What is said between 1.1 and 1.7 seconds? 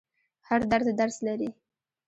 لري.